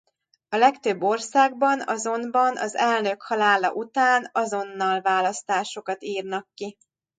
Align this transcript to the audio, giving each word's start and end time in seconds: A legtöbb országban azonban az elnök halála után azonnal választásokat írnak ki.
A 0.49 0.55
legtöbb 0.55 1.01
országban 1.03 1.81
azonban 1.87 2.57
az 2.57 2.75
elnök 2.75 3.21
halála 3.21 3.73
után 3.73 4.29
azonnal 4.31 5.01
választásokat 5.01 6.03
írnak 6.03 6.47
ki. 6.53 6.77